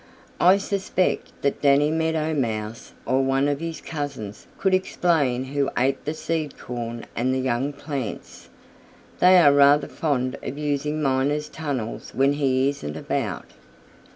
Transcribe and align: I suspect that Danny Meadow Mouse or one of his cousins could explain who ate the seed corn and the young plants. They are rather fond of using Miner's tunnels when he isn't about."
I 0.39 0.57
suspect 0.57 1.31
that 1.43 1.61
Danny 1.61 1.91
Meadow 1.91 2.33
Mouse 2.33 2.93
or 3.05 3.21
one 3.21 3.47
of 3.47 3.59
his 3.59 3.79
cousins 3.81 4.47
could 4.57 4.73
explain 4.73 5.43
who 5.43 5.69
ate 5.77 6.05
the 6.05 6.15
seed 6.15 6.57
corn 6.57 7.05
and 7.15 7.31
the 7.35 7.39
young 7.39 7.71
plants. 7.71 8.49
They 9.19 9.37
are 9.37 9.53
rather 9.53 9.87
fond 9.87 10.39
of 10.41 10.57
using 10.57 11.03
Miner's 11.03 11.49
tunnels 11.49 12.13
when 12.15 12.33
he 12.33 12.67
isn't 12.67 12.97
about." 12.97 13.51